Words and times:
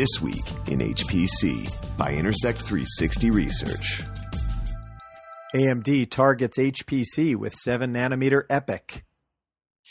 This 0.00 0.22
Week 0.22 0.50
in 0.66 0.78
HPC 0.78 1.70
by 1.98 2.14
Intersect 2.14 2.62
360 2.62 3.30
Research. 3.32 4.00
AMD 5.54 6.08
targets 6.08 6.58
HPC 6.58 7.36
with 7.36 7.52
7 7.52 7.92
nanometer 7.92 8.46
EPYC. 8.46 9.02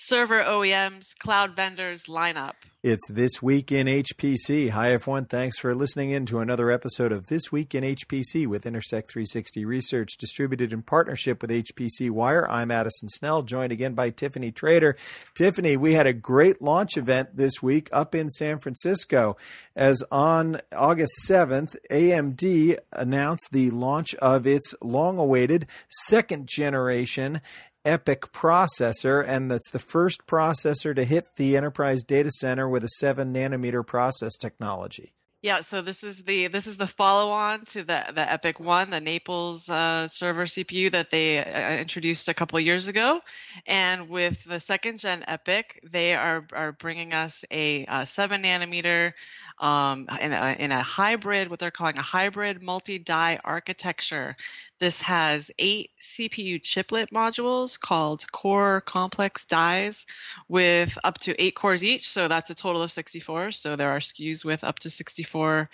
Server 0.01 0.41
OEMs, 0.41 1.13
cloud 1.17 1.57
vendors 1.57 2.03
lineup. 2.03 2.53
It's 2.81 3.11
This 3.11 3.41
Week 3.41 3.69
in 3.69 3.87
HPC. 3.87 4.69
Hi, 4.69 4.91
everyone. 4.91 5.25
Thanks 5.25 5.59
for 5.59 5.75
listening 5.75 6.11
in 6.11 6.25
to 6.27 6.39
another 6.39 6.71
episode 6.71 7.11
of 7.11 7.27
This 7.27 7.51
Week 7.51 7.75
in 7.75 7.83
HPC 7.83 8.47
with 8.47 8.65
Intersect 8.65 9.11
360 9.11 9.65
Research, 9.65 10.15
distributed 10.17 10.71
in 10.71 10.83
partnership 10.83 11.41
with 11.41 11.51
HPC 11.51 12.09
Wire. 12.11 12.49
I'm 12.49 12.71
Addison 12.71 13.09
Snell, 13.09 13.41
joined 13.41 13.73
again 13.73 13.93
by 13.93 14.09
Tiffany 14.09 14.53
Trader. 14.53 14.95
Tiffany, 15.35 15.75
we 15.75 15.95
had 15.95 16.07
a 16.07 16.13
great 16.13 16.61
launch 16.61 16.95
event 16.95 17.35
this 17.35 17.61
week 17.61 17.89
up 17.91 18.15
in 18.15 18.29
San 18.29 18.59
Francisco, 18.59 19.35
as 19.75 20.01
on 20.09 20.61
August 20.73 21.27
7th, 21.27 21.75
AMD 21.91 22.77
announced 22.93 23.49
the 23.51 23.69
launch 23.71 24.15
of 24.15 24.47
its 24.47 24.73
long 24.81 25.17
awaited 25.17 25.67
second 25.89 26.47
generation 26.47 27.41
EPYC 27.89 28.31
processor, 28.31 29.25
and 29.27 29.49
that's 29.49 29.71
the 29.71 29.79
first 29.79 30.27
processor 30.27 30.95
to 30.95 31.03
hit 31.03 31.35
the 31.35 31.57
enterprise 31.57 32.03
data 32.03 32.29
center 32.31 32.69
with 32.69 32.83
a 32.83 32.89
seven 32.99 33.33
nanometer 33.33 33.85
process 33.85 34.37
technology. 34.37 35.13
Yeah, 35.41 35.61
so 35.61 35.81
this 35.81 36.03
is 36.03 36.23
the 36.23 36.47
this 36.47 36.67
is 36.67 36.75
the 36.75 36.85
follow 36.85 37.31
on 37.31 37.63
to 37.67 37.83
the 37.83 38.03
the 38.13 38.21
EPYC 38.21 38.59
One, 38.59 38.89
the 38.89 38.99
Naples 38.99 39.69
uh, 39.69 40.05
server 40.09 40.43
CPU 40.43 40.91
that 40.91 41.11
they 41.11 41.37
uh, 41.39 41.77
introduced 41.77 42.27
a 42.27 42.33
couple 42.33 42.59
years 42.59 42.89
ago, 42.89 43.21
and 43.65 44.09
with 44.09 44.43
the 44.43 44.59
second 44.59 44.99
gen 44.99 45.23
EPYC, 45.29 45.89
they 45.89 46.13
are 46.13 46.45
are 46.51 46.73
bringing 46.73 47.13
us 47.13 47.45
a, 47.51 47.85
a 47.87 48.05
seven 48.05 48.43
nanometer 48.43 49.13
um, 49.59 50.07
in, 50.21 50.31
a, 50.31 50.55
in 50.57 50.71
a 50.71 50.81
hybrid, 50.81 51.49
what 51.49 51.59
they're 51.59 51.71
calling 51.71 51.97
a 51.97 52.01
hybrid 52.01 52.61
multi-die 52.61 53.39
architecture. 53.43 54.35
This 54.79 55.01
has 55.01 55.51
eight 55.59 55.91
CPU 55.99 56.63
chiplet 56.63 57.11
modules 57.11 57.77
called 57.77 58.31
core 58.31 58.79
complex 58.79 59.45
dies 59.45 60.05
with 60.47 60.97
up 61.03 61.17
to 61.19 61.41
eight 61.41 61.55
cores 61.55 61.83
each. 61.83 62.07
So 62.07 62.29
that's 62.29 62.49
a 62.49 62.55
total 62.55 62.81
of 62.81 62.91
64. 62.91 63.51
So 63.51 63.75
there 63.75 63.91
are 63.91 63.99
SKUs 63.99 64.45
with 64.45 64.63
up 64.63 64.79
to 64.79 64.89
64 64.89 65.69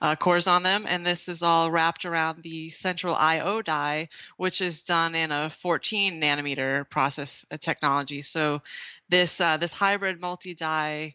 uh, 0.00 0.16
cores 0.16 0.48
on 0.48 0.64
them. 0.64 0.86
And 0.88 1.06
this 1.06 1.28
is 1.28 1.44
all 1.44 1.70
wrapped 1.70 2.04
around 2.04 2.42
the 2.42 2.70
central 2.70 3.14
IO 3.14 3.62
die, 3.62 4.08
which 4.36 4.60
is 4.60 4.82
done 4.82 5.14
in 5.14 5.30
a 5.30 5.50
14 5.50 6.20
nanometer 6.20 6.88
process 6.90 7.46
uh, 7.52 7.56
technology. 7.58 8.22
So 8.22 8.62
this, 9.08 9.40
uh, 9.40 9.58
this 9.58 9.72
hybrid 9.72 10.20
multi-die 10.20 11.14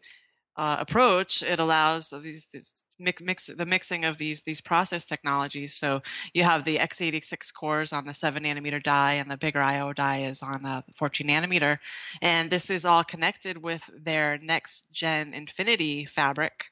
uh, 0.56 0.78
approach, 0.80 1.44
it 1.44 1.60
allows 1.60 2.12
these, 2.22 2.48
these 2.52 2.76
mix, 3.00 3.22
mix 3.22 3.48
the 3.48 3.66
mixing 3.66 4.06
of 4.06 4.18
these 4.18 4.44
these 4.44 4.62
process 4.62 5.06
technologies. 5.06 5.74
So 5.74 6.02
you 6.34 6.44
have 6.44 6.64
the 6.64 6.78
x86 6.78 7.54
cores 7.54 7.94
on 7.94 8.06
the 8.06 8.14
seven 8.14 8.44
nanometer 8.44 8.82
die, 8.82 9.14
and 9.14 9.30
the 9.30 9.38
bigger 9.38 9.62
I/O 9.62 9.94
die 9.94 10.24
is 10.24 10.42
on 10.44 10.64
the 10.64 10.84
14 10.96 11.28
nanometer, 11.28 11.80
and 12.22 12.50
this 12.50 12.70
is 12.70 12.86
all 12.86 13.04
connected 13.04 13.58
with 13.58 13.88
their 13.98 14.38
next 14.38 14.92
gen 14.92 15.34
Infinity 15.34 16.06
fabric, 16.06 16.66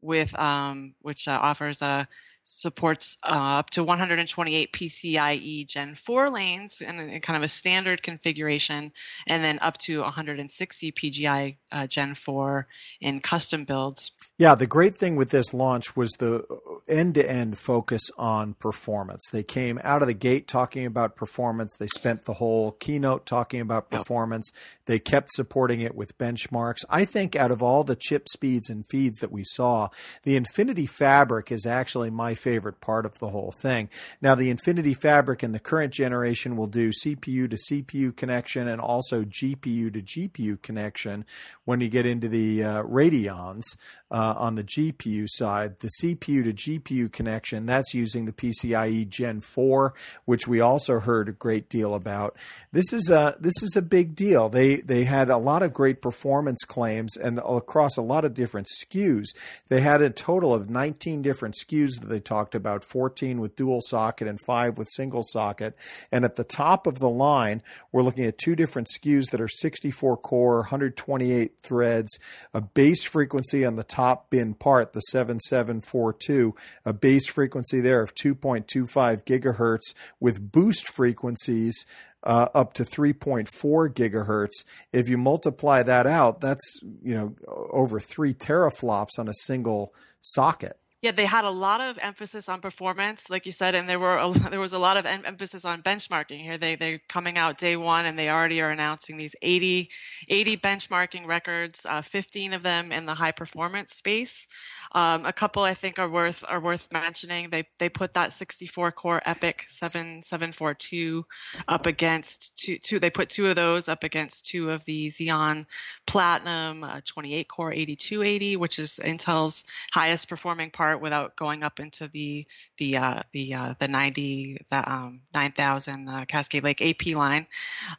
with 0.00 0.38
um, 0.38 0.94
which 1.00 1.28
uh, 1.28 1.38
offers 1.40 1.82
a 1.82 2.08
supports 2.44 3.16
uh, 3.24 3.58
up 3.58 3.70
to 3.70 3.84
128 3.84 4.72
PCIe 4.72 5.66
Gen 5.66 5.94
4 5.94 6.30
lanes 6.30 6.80
in, 6.80 6.98
in, 6.98 7.20
kind 7.20 7.36
of 7.36 7.42
a 7.42 7.48
standard 7.48 8.02
configuration, 8.02 8.92
and 9.26 9.44
then 9.44 9.58
up 9.60 9.78
to 9.78 10.00
160 10.00 10.92
PCIe 10.92 11.56
uh, 11.70 11.86
Gen 11.86 12.14
4 12.14 12.66
in 13.00 13.20
custom 13.20 13.64
builds. 13.64 14.12
Yeah, 14.38 14.54
the 14.54 14.66
great 14.66 14.96
thing 14.96 15.16
with 15.16 15.30
this 15.30 15.54
launch 15.54 15.96
was 15.96 16.10
the 16.18 16.44
end 16.88 17.14
to 17.14 17.30
end 17.30 17.58
focus 17.58 18.10
on 18.18 18.54
performance. 18.54 19.28
They 19.30 19.42
came 19.44 19.80
out 19.84 20.02
of 20.02 20.08
the 20.08 20.14
gate 20.14 20.48
talking 20.48 20.84
about 20.84 21.16
performance. 21.16 21.76
They 21.76 21.86
spent 21.86 22.24
the 22.24 22.34
whole 22.34 22.72
keynote 22.72 23.24
talking 23.24 23.60
about 23.60 23.90
performance. 23.90 24.50
Yep. 24.52 24.62
They 24.86 24.98
kept 24.98 25.30
supporting 25.30 25.80
it 25.80 25.94
with 25.94 26.18
benchmarks. 26.18 26.84
I 26.90 27.04
think 27.04 27.36
out 27.36 27.50
of 27.50 27.62
all 27.62 27.84
the 27.84 27.96
chip 27.96 28.28
speeds 28.28 28.68
and 28.68 28.84
feeds 28.86 29.18
that 29.18 29.30
we 29.30 29.44
saw, 29.44 29.88
the 30.24 30.36
Infinity 30.36 30.86
Fabric 30.86 31.52
is 31.52 31.66
actually 31.66 32.10
my 32.10 32.31
my 32.32 32.34
favorite 32.34 32.80
part 32.80 33.04
of 33.04 33.18
the 33.18 33.28
whole 33.28 33.52
thing. 33.52 33.90
Now, 34.22 34.34
the 34.34 34.48
Infinity 34.48 34.94
Fabric 34.94 35.44
in 35.44 35.52
the 35.52 35.58
current 35.58 35.92
generation 35.92 36.56
will 36.56 36.66
do 36.66 36.90
CPU 36.90 37.50
to 37.50 37.56
CPU 37.56 38.16
connection 38.16 38.66
and 38.68 38.80
also 38.80 39.22
GPU 39.22 39.92
to 39.92 40.00
GPU 40.00 40.62
connection 40.62 41.26
when 41.66 41.82
you 41.82 41.90
get 41.90 42.06
into 42.06 42.28
the 42.28 42.64
uh, 42.64 42.82
Radeons 42.84 43.76
uh, 44.12 44.34
on 44.36 44.56
the 44.56 44.62
GPU 44.62 45.24
side. 45.26 45.78
The 45.78 45.90
CPU 46.02 46.44
to 46.44 46.52
GPU 46.52 47.10
connection, 47.10 47.64
that's 47.64 47.94
using 47.94 48.26
the 48.26 48.32
PCIe 48.32 49.08
Gen 49.08 49.40
4, 49.40 49.94
which 50.26 50.46
we 50.46 50.60
also 50.60 51.00
heard 51.00 51.30
a 51.30 51.32
great 51.32 51.70
deal 51.70 51.94
about. 51.94 52.36
This 52.72 52.92
is 52.92 53.10
a, 53.10 53.36
this 53.40 53.62
is 53.62 53.74
a 53.74 53.82
big 53.82 54.14
deal. 54.14 54.50
They, 54.50 54.76
they 54.76 55.04
had 55.04 55.30
a 55.30 55.38
lot 55.38 55.62
of 55.62 55.72
great 55.72 56.02
performance 56.02 56.62
claims 56.64 57.16
and 57.16 57.38
across 57.38 57.96
a 57.96 58.02
lot 58.02 58.26
of 58.26 58.34
different 58.34 58.68
SKUs. 58.68 59.28
They 59.68 59.80
had 59.80 60.02
a 60.02 60.10
total 60.10 60.52
of 60.52 60.68
19 60.68 61.22
different 61.22 61.54
SKUs 61.54 62.00
that 62.00 62.08
they 62.08 62.20
talked 62.20 62.54
about 62.54 62.84
14 62.84 63.40
with 63.40 63.56
dual 63.56 63.80
socket 63.80 64.28
and 64.28 64.38
five 64.46 64.76
with 64.76 64.88
single 64.90 65.22
socket. 65.24 65.74
And 66.10 66.26
at 66.26 66.36
the 66.36 66.44
top 66.44 66.86
of 66.86 66.98
the 66.98 67.08
line, 67.08 67.62
we're 67.90 68.02
looking 68.02 68.26
at 68.26 68.36
two 68.36 68.54
different 68.54 68.88
SKUs 68.88 69.30
that 69.30 69.40
are 69.40 69.48
64 69.48 70.18
core, 70.18 70.58
128 70.58 71.52
threads, 71.62 72.18
a 72.52 72.60
base 72.60 73.04
frequency 73.04 73.64
on 73.64 73.76
the 73.76 73.84
top 73.84 74.01
top 74.02 74.30
bin 74.30 74.54
part, 74.54 74.92
the 74.92 75.00
7742, 75.00 76.54
a 76.84 76.92
base 76.92 77.30
frequency 77.30 77.80
there 77.80 78.02
of 78.02 78.14
2.25 78.14 79.24
gigahertz 79.24 79.94
with 80.18 80.50
boost 80.50 80.88
frequencies 80.88 81.86
uh, 82.24 82.48
up 82.54 82.72
to 82.74 82.82
3.4 82.82 83.48
gigahertz. 83.92 84.64
If 84.92 85.08
you 85.08 85.18
multiply 85.18 85.82
that 85.84 86.06
out, 86.06 86.40
that's 86.40 86.80
you 87.02 87.14
know 87.14 87.36
over 87.70 88.00
three 88.00 88.34
teraflops 88.34 89.18
on 89.18 89.28
a 89.28 89.34
single 89.34 89.94
socket. 90.20 90.78
Yeah, 91.02 91.10
they 91.10 91.26
had 91.26 91.44
a 91.44 91.50
lot 91.50 91.80
of 91.80 91.98
emphasis 92.00 92.48
on 92.48 92.60
performance, 92.60 93.28
like 93.28 93.44
you 93.44 93.50
said, 93.50 93.74
and 93.74 93.88
there 93.88 93.98
were 93.98 94.18
a, 94.18 94.30
there 94.50 94.60
was 94.60 94.72
a 94.72 94.78
lot 94.78 94.96
of 94.96 95.04
em- 95.04 95.24
emphasis 95.24 95.64
on 95.64 95.82
benchmarking 95.82 96.40
here. 96.40 96.58
They 96.58 96.76
they're 96.76 97.00
coming 97.08 97.36
out 97.36 97.58
day 97.58 97.76
one, 97.76 98.06
and 98.06 98.16
they 98.16 98.30
already 98.30 98.62
are 98.62 98.70
announcing 98.70 99.16
these 99.16 99.34
80, 99.42 99.90
80 100.28 100.56
benchmarking 100.58 101.26
records, 101.26 101.84
uh, 101.88 102.02
15 102.02 102.52
of 102.52 102.62
them 102.62 102.92
in 102.92 103.04
the 103.04 103.14
high 103.14 103.32
performance 103.32 103.94
space. 103.96 104.46
Um, 104.94 105.24
a 105.24 105.32
couple 105.32 105.62
I 105.62 105.74
think 105.74 105.98
are 105.98 106.08
worth 106.08 106.44
are 106.46 106.60
worth 106.60 106.92
mentioning. 106.92 107.48
They 107.50 107.66
they 107.78 107.88
put 107.88 108.14
that 108.14 108.32
64 108.32 108.92
core 108.92 109.22
EPYC 109.26 109.66
7742 109.66 111.24
up 111.66 111.86
against 111.86 112.58
two, 112.58 112.78
two 112.78 112.98
they 112.98 113.10
put 113.10 113.30
two 113.30 113.48
of 113.48 113.56
those 113.56 113.88
up 113.88 114.04
against 114.04 114.44
two 114.44 114.70
of 114.70 114.84
the 114.84 115.08
Xeon 115.08 115.64
Platinum 116.06 116.84
uh, 116.84 117.00
28 117.06 117.48
core 117.48 117.72
8280, 117.72 118.56
which 118.56 118.78
is 118.78 119.00
Intel's 119.02 119.64
highest 119.92 120.28
performing 120.28 120.70
part 120.70 120.91
without 121.00 121.36
going 121.36 121.62
up 121.62 121.80
into 121.80 122.08
the 122.08 122.46
the 122.78 122.96
uh, 122.96 123.22
the 123.32 123.54
uh, 123.54 123.74
the 123.78 123.88
90 123.88 124.58
the 124.70 124.92
um, 124.92 125.20
9000 125.34 126.08
uh, 126.08 126.24
Cascade 126.26 126.64
Lake 126.64 126.82
AP 126.82 127.14
line. 127.16 127.46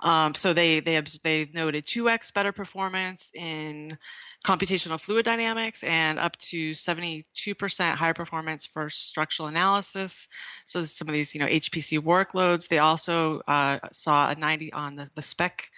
Um, 0.01 0.33
so 0.35 0.53
they 0.53 0.79
they 0.79 1.01
they 1.23 1.49
noted 1.53 1.85
2x 1.85 2.33
better 2.33 2.51
performance 2.51 3.31
in 3.33 3.97
computational 4.45 4.99
fluid 4.99 5.23
dynamics 5.23 5.83
and 5.83 6.19
up 6.19 6.35
to 6.35 6.71
72% 6.71 7.93
higher 7.95 8.13
performance 8.13 8.65
for 8.65 8.89
structural 8.89 9.47
analysis. 9.47 10.27
So 10.65 10.83
some 10.83 11.07
of 11.07 11.13
these, 11.13 11.33
you 11.33 11.39
know, 11.39 11.47
HPC 11.47 11.99
workloads, 11.99 12.67
they 12.67 12.79
also 12.79 13.41
uh, 13.47 13.79
saw 13.93 14.31
a 14.31 14.35
90 14.35 14.73
on 14.73 14.95
the, 14.95 15.09
the 15.15 15.21
spec 15.21 15.69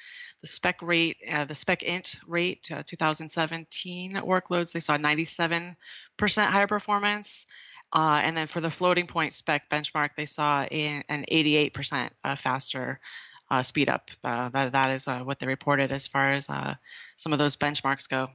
the 0.46 0.50
spec 0.50 0.80
rate, 0.84 1.18
uh, 1.34 1.44
the 1.46 1.56
spec 1.56 1.82
int 1.82 2.18
rate, 2.28 2.70
uh, 2.72 2.84
2017 2.86 4.14
workloads, 4.14 4.74
they 4.74 4.80
saw 4.80 4.96
97% 4.96 5.76
higher 6.20 6.68
performance. 6.68 7.48
Uh, 7.92 8.22
and 8.24 8.38
then 8.38 8.46
for 8.46 8.62
the 8.62 8.70
floating 8.70 9.08
point 9.08 9.34
spec 9.34 9.68
benchmark, 9.72 10.10
they 10.16 10.28
saw 10.28 10.62
an 10.62 11.26
88% 11.32 12.12
uh, 12.24 12.36
faster 12.36 13.00
uh, 13.50 13.64
speed 13.64 13.90
up. 13.90 14.12
Uh, 14.24 14.50
that, 14.50 14.74
that 14.74 14.92
is 14.92 15.08
what 15.08 15.40
they 15.40 15.48
reported 15.48 15.92
as 15.92 16.06
far 16.06 16.34
as 16.34 16.46
some 17.16 17.34
of 17.34 17.40
those 17.40 17.56
benchmarks 17.56 18.08
go. 18.08 18.30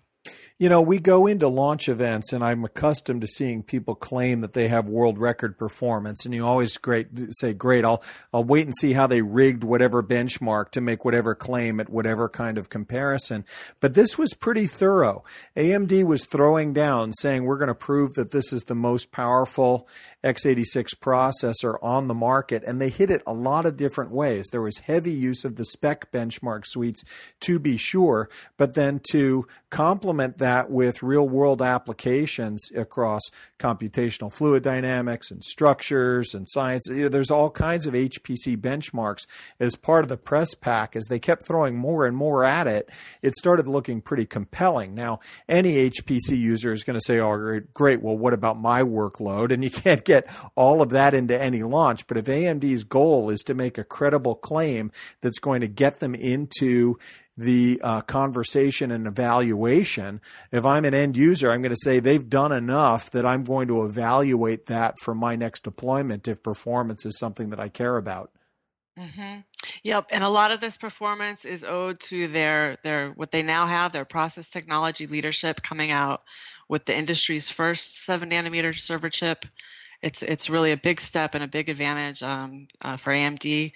You 0.61 0.69
know, 0.69 0.83
we 0.83 0.99
go 0.99 1.27
into 1.27 1.49
launch 1.49 1.89
events, 1.89 2.35
and 2.35 2.45
I'm 2.45 2.67
accustomed 2.67 3.23
to 3.23 3.27
seeing 3.27 3.63
people 3.63 3.95
claim 3.95 4.43
that 4.43 4.53
they 4.53 4.69
have 4.69 4.87
world 4.87 5.19
record 5.19 5.57
performance, 5.57 6.27
and 6.27 6.35
you 6.35 6.47
always 6.47 6.77
great 6.77 7.09
say, 7.31 7.55
"Great, 7.55 7.83
I'll 7.83 8.03
I'll 8.31 8.45
wait 8.45 8.67
and 8.67 8.77
see 8.77 8.93
how 8.93 9.07
they 9.07 9.23
rigged 9.23 9.65
whatever 9.65 10.03
benchmark 10.03 10.71
to 10.73 10.83
make 10.83 11.03
whatever 11.03 11.35
claim 11.35 11.81
at 11.81 11.89
whatever 11.89 12.29
kind 12.29 12.59
of 12.59 12.69
comparison." 12.69 13.47
But 13.81 13.95
this 13.95 14.19
was 14.19 14.35
pretty 14.35 14.67
thorough. 14.67 15.25
AMD 15.57 16.05
was 16.05 16.27
throwing 16.27 16.75
down, 16.75 17.15
saying, 17.15 17.47
"We're 17.47 17.57
going 17.57 17.69
to 17.69 17.75
prove 17.75 18.13
that 18.17 18.31
this 18.31 18.53
is 18.53 18.65
the 18.65 18.75
most 18.75 19.13
powerful 19.13 19.89
x86 20.23 20.95
processor 20.95 21.79
on 21.83 22.07
the 22.07 22.13
market," 22.13 22.63
and 22.67 22.83
they 22.83 22.91
hit 22.91 23.09
it 23.09 23.23
a 23.27 23.33
lot 23.33 23.65
of 23.65 23.79
different 23.79 24.11
ways. 24.11 24.51
There 24.51 24.61
was 24.61 24.81
heavy 24.81 25.11
use 25.11 25.43
of 25.43 25.57
the 25.57 25.65
spec 25.65 26.13
benchmark 26.13 26.67
suites, 26.67 27.03
to 27.41 27.59
be 27.59 27.79
sure, 27.79 28.29
but 28.59 28.75
then 28.75 29.01
to 29.13 29.47
complement 29.71 30.39
that 30.39 30.71
with 30.71 31.03
real 31.03 31.29
world 31.29 31.63
applications 31.63 32.71
across 32.77 33.23
computational 33.59 34.33
fluid 34.33 34.63
dynamics 34.63 35.31
and 35.31 35.45
structures 35.45 36.35
and 36.35 36.49
science. 36.49 36.89
You 36.91 37.05
know, 37.05 37.09
there's 37.09 37.31
all 37.31 37.51
kinds 37.51 37.87
of 37.87 37.95
HPC 37.95 38.57
benchmarks 38.57 39.27
as 39.61 39.77
part 39.77 40.05
of 40.05 40.09
the 40.09 40.17
press 40.17 40.55
pack. 40.55 40.97
As 40.97 41.07
they 41.07 41.19
kept 41.19 41.45
throwing 41.45 41.77
more 41.77 42.05
and 42.05 42.17
more 42.17 42.45
at 42.45 42.67
it, 42.67 42.91
it 43.23 43.37
started 43.37 43.69
looking 43.69 44.01
pretty 44.01 44.27
compelling. 44.27 44.95
Now, 44.95 45.21
any 45.49 45.89
HPC 45.89 46.37
user 46.37 46.73
is 46.73 46.85
going 46.85 46.99
to 46.99 47.05
say, 47.05 47.21
oh, 47.21 47.61
great, 47.73 48.03
well, 48.03 48.19
what 48.19 48.35
about 48.35 48.59
my 48.59 48.83
workload? 48.83 49.53
And 49.53 49.63
you 49.63 49.71
can't 49.71 50.05
get 50.05 50.29
all 50.57 50.83
of 50.83 50.91
that 50.91 51.15
into 51.15 51.41
any 51.41 51.63
launch. 51.63 52.07
But 52.07 52.17
if 52.17 52.25
AMD's 52.25 52.85
goal 52.85 53.31
is 53.31 53.41
to 53.43 53.55
make 53.55 53.79
a 53.79 53.85
credible 53.85 54.35
claim 54.35 54.91
that's 55.21 55.39
going 55.39 55.61
to 55.61 55.69
get 55.69 56.01
them 56.01 56.15
into 56.15 56.99
the 57.41 57.81
uh, 57.83 58.03
conversation 58.03 58.91
and 58.91 59.07
evaluation. 59.07 60.21
If 60.53 60.67
I'm 60.67 60.85
an 60.85 60.93
end 60.93 61.17
user, 61.17 61.51
I'm 61.51 61.63
going 61.63 61.71
to 61.71 61.77
say 61.77 61.99
they've 61.99 62.29
done 62.29 62.53
enough 62.53 63.11
that 63.13 63.25
I'm 63.25 63.45
going 63.45 63.67
to 63.69 63.85
evaluate 63.85 64.67
that 64.67 64.99
for 65.01 65.15
my 65.15 65.37
next 65.37 65.65
deployment 65.65 66.29
if 66.29 66.43
performance 66.43 67.07
is 67.07 67.19
something 67.19 67.49
that 67.51 67.59
I 67.59 67.69
care 67.69 67.97
about. 67.97 68.31
Mm-hmm. 68.99 69.41
Yep, 69.85 70.07
and 70.11 70.23
a 70.23 70.29
lot 70.29 70.51
of 70.51 70.61
this 70.61 70.77
performance 70.77 71.47
is 71.47 71.65
owed 71.65 71.99
to 72.01 72.29
their 72.29 72.77
their 72.83 73.11
what 73.13 73.31
they 73.31 73.43
now 73.43 73.67
have 73.67 73.93
their 73.93 74.05
process 74.05 74.51
technology 74.51 75.07
leadership 75.07 75.63
coming 75.63 75.91
out 75.91 76.23
with 76.69 76.85
the 76.85 76.97
industry's 76.97 77.49
first 77.49 78.05
seven 78.05 78.31
nanometer 78.31 78.79
server 78.79 79.09
chip 79.09 79.47
it's 80.03 80.23
it's 80.23 80.49
really 80.49 80.73
a 80.73 80.77
big 80.77 81.01
step 81.01 81.35
and 81.35 81.45
a 81.45 81.49
big 81.49 81.69
advantage 81.69 82.23
um, 82.23 82.69
uh, 82.83 82.97
for 82.97 83.13
AMD. 83.13 83.73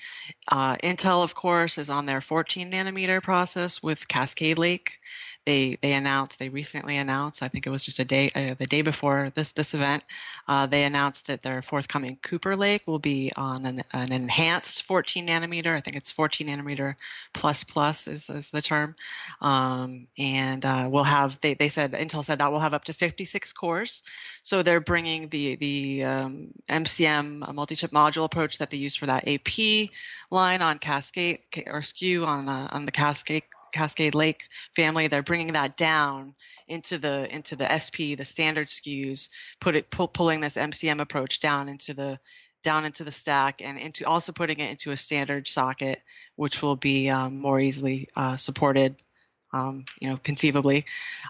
Uh, 0.50 0.76
Intel, 0.76 1.22
of 1.22 1.34
course, 1.34 1.78
is 1.78 1.90
on 1.90 2.06
their 2.06 2.20
14 2.20 2.70
nanometer 2.70 3.22
process 3.22 3.82
with 3.82 4.08
Cascade 4.08 4.58
Lake, 4.58 5.00
they 5.46 5.76
they 5.82 5.92
announced 5.92 6.38
they 6.38 6.48
recently 6.48 6.96
announced 6.96 7.42
I 7.42 7.48
think 7.48 7.66
it 7.66 7.70
was 7.70 7.84
just 7.84 7.98
a 7.98 8.04
day 8.04 8.30
uh, 8.34 8.54
the 8.58 8.66
day 8.66 8.82
before 8.82 9.30
this 9.34 9.52
this 9.52 9.74
event 9.74 10.02
uh, 10.46 10.66
they 10.66 10.84
announced 10.84 11.26
that 11.28 11.42
their 11.42 11.62
forthcoming 11.62 12.18
Cooper 12.22 12.56
Lake 12.56 12.82
will 12.86 12.98
be 12.98 13.32
on 13.36 13.64
an, 13.66 13.82
an 13.92 14.12
enhanced 14.12 14.82
14 14.84 15.26
nanometer. 15.26 15.76
I 15.76 15.80
think 15.80 15.96
it's 15.96 16.10
14 16.10 16.48
nanometer 16.48 16.96
plus 17.32 17.64
plus 17.64 18.06
is, 18.08 18.28
is 18.28 18.50
the 18.50 18.62
term. 18.62 18.94
Um, 19.40 20.06
and 20.18 20.64
uh, 20.64 20.88
we'll 20.90 21.04
have 21.04 21.40
they, 21.40 21.54
they 21.54 21.68
said 21.68 21.92
Intel 21.92 22.24
said 22.24 22.38
that 22.38 22.50
we'll 22.50 22.60
have 22.60 22.74
up 22.74 22.84
to 22.86 22.92
56 22.92 23.52
cores. 23.52 24.02
So 24.42 24.62
they're 24.62 24.80
bringing 24.80 25.28
the 25.28 25.56
the 25.56 26.04
um, 26.04 26.48
MCM 26.68 27.52
multi-chip 27.54 27.90
module 27.90 28.24
approach 28.24 28.58
that 28.58 28.70
they 28.70 28.76
use 28.76 28.96
for 28.96 29.06
that 29.06 29.26
AP 29.28 29.90
line 30.30 30.62
on 30.62 30.78
Cascade 30.78 31.40
or 31.66 31.80
SKU 31.80 32.26
on 32.26 32.48
uh, 32.48 32.68
on 32.70 32.86
the 32.86 32.92
Cascade 32.92 33.44
Cascade 33.74 34.14
Lake 34.14 34.46
family, 34.76 35.08
they're 35.08 35.22
bringing 35.22 35.54
that 35.54 35.76
down 35.76 36.34
into 36.68 36.96
the 36.96 37.32
into 37.34 37.56
the 37.56 37.66
SP, 37.68 38.16
the 38.16 38.24
standard 38.24 38.68
SKUs, 38.68 39.28
put 39.60 39.74
it 39.74 39.90
pull, 39.90 40.08
pulling 40.08 40.40
this 40.40 40.56
MCM 40.56 41.00
approach 41.00 41.40
down 41.40 41.68
into 41.68 41.92
the 41.92 42.18
down 42.62 42.84
into 42.84 43.04
the 43.04 43.10
stack 43.10 43.60
and 43.60 43.76
into 43.76 44.06
also 44.06 44.32
putting 44.32 44.60
it 44.60 44.70
into 44.70 44.92
a 44.92 44.96
standard 44.96 45.48
socket, 45.48 46.00
which 46.36 46.62
will 46.62 46.76
be 46.76 47.10
um, 47.10 47.38
more 47.40 47.60
easily 47.60 48.08
uh, 48.16 48.36
supported. 48.36 48.96
Um, 49.52 49.84
you 50.00 50.10
know, 50.10 50.16
conceivably, 50.16 50.84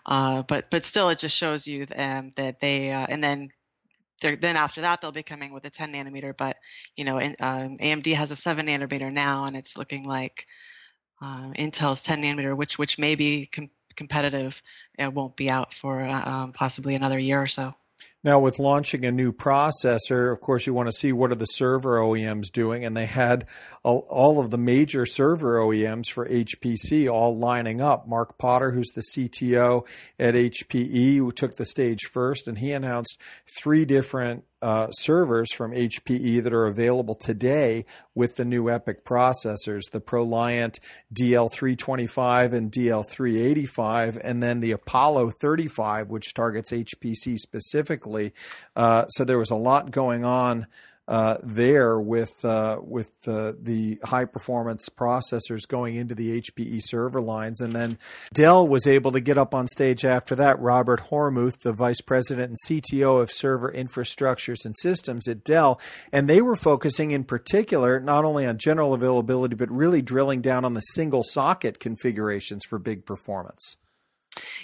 uh, 0.06 0.42
but 0.42 0.70
but 0.70 0.82
still, 0.82 1.10
it 1.10 1.18
just 1.18 1.36
shows 1.36 1.66
you 1.66 1.86
um, 1.94 2.30
that 2.36 2.58
they 2.58 2.90
uh, 2.90 3.06
and 3.06 3.22
then 3.22 3.50
then 4.22 4.56
after 4.56 4.80
that 4.80 5.02
they'll 5.02 5.12
be 5.12 5.22
coming 5.22 5.52
with 5.52 5.66
a 5.66 5.70
10 5.70 5.92
nanometer 5.92 6.34
but 6.34 6.56
you 6.96 7.04
know 7.04 7.18
um, 7.18 7.76
amd 7.78 8.14
has 8.14 8.30
a 8.30 8.36
7 8.36 8.64
nanometer 8.64 9.12
now 9.12 9.44
and 9.44 9.56
it's 9.56 9.76
looking 9.76 10.04
like 10.04 10.46
uh, 11.24 11.52
Intel's 11.58 12.02
10 12.02 12.22
nanometer, 12.22 12.56
which 12.56 12.78
which 12.78 12.98
may 12.98 13.14
be 13.14 13.46
com- 13.46 13.70
competitive, 13.96 14.60
it 14.98 15.12
won't 15.12 15.36
be 15.36 15.50
out 15.50 15.72
for 15.72 16.02
uh, 16.02 16.28
um, 16.28 16.52
possibly 16.52 16.94
another 16.94 17.18
year 17.18 17.40
or 17.40 17.46
so. 17.46 17.72
Now, 18.22 18.38
with 18.38 18.58
launching 18.58 19.04
a 19.04 19.12
new 19.12 19.32
processor, 19.32 20.32
of 20.32 20.40
course, 20.40 20.66
you 20.66 20.72
want 20.72 20.88
to 20.88 20.96
see 20.96 21.12
what 21.12 21.30
are 21.30 21.36
the 21.36 21.44
server 21.44 21.98
OEMs 21.98 22.50
doing, 22.50 22.82
and 22.82 22.96
they 22.96 23.04
had 23.04 23.46
all, 23.82 24.06
all, 24.08 24.40
of 24.40 24.50
the 24.50 24.56
major 24.56 25.04
server 25.04 25.58
OEMs 25.58 26.06
for 26.08 26.26
HPC 26.26 27.10
all 27.10 27.38
lining 27.38 27.82
up. 27.82 28.08
Mark 28.08 28.38
Potter, 28.38 28.70
who's 28.70 28.90
the 28.94 29.02
CTO 29.02 29.86
at 30.18 30.34
HPE, 30.34 31.16
who 31.16 31.32
took 31.32 31.56
the 31.56 31.66
stage 31.66 32.04
first, 32.04 32.48
and 32.48 32.58
he 32.58 32.72
announced 32.72 33.20
three 33.62 33.84
different 33.84 34.44
uh, 34.64 34.90
servers 34.92 35.52
from 35.52 35.72
HPE 35.72 36.42
that 36.42 36.54
are 36.54 36.64
available 36.64 37.14
today 37.14 37.84
with 38.14 38.36
the 38.36 38.46
new 38.46 38.64
EPYC 38.64 39.02
processors, 39.02 39.90
the 39.92 40.00
ProLiant 40.00 40.80
DL325 41.12 42.54
and 42.54 42.72
DL385, 42.72 44.18
and 44.24 44.42
then 44.42 44.60
the 44.60 44.72
Apollo 44.72 45.32
35, 45.38 46.08
which 46.08 46.32
targets 46.32 46.72
HPC 46.72 47.36
specifically. 47.36 48.32
Uh, 48.74 49.04
so 49.08 49.22
there 49.22 49.38
was 49.38 49.50
a 49.50 49.56
lot 49.56 49.90
going 49.90 50.24
on 50.24 50.66
uh, 51.06 51.36
there 51.42 52.00
with 52.00 52.44
uh, 52.44 52.78
with 52.82 53.12
uh, 53.26 53.52
the 53.60 53.98
high 54.04 54.24
performance 54.24 54.88
processors 54.88 55.68
going 55.68 55.96
into 55.96 56.14
the 56.14 56.40
HPE 56.40 56.80
server 56.82 57.20
lines, 57.20 57.60
and 57.60 57.74
then 57.74 57.98
Dell 58.32 58.66
was 58.66 58.86
able 58.86 59.12
to 59.12 59.20
get 59.20 59.36
up 59.36 59.54
on 59.54 59.68
stage 59.68 60.04
after 60.04 60.34
that. 60.34 60.58
Robert 60.58 61.02
Hormuth, 61.10 61.60
the 61.60 61.72
vice 61.72 62.00
president 62.00 62.48
and 62.48 62.82
CTO 62.82 63.20
of 63.20 63.30
server 63.30 63.70
infrastructures 63.70 64.64
and 64.64 64.76
systems 64.76 65.28
at 65.28 65.44
Dell, 65.44 65.78
and 66.10 66.28
they 66.28 66.40
were 66.40 66.56
focusing 66.56 67.10
in 67.10 67.24
particular 67.24 68.00
not 68.00 68.24
only 68.24 68.46
on 68.46 68.58
general 68.58 68.94
availability 68.94 69.56
but 69.56 69.70
really 69.70 70.00
drilling 70.00 70.40
down 70.40 70.64
on 70.64 70.74
the 70.74 70.80
single 70.80 71.22
socket 71.22 71.78
configurations 71.78 72.64
for 72.64 72.78
big 72.78 73.04
performance. 73.04 73.76